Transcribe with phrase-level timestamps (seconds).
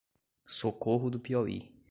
[0.47, 1.71] Socorro do Piauí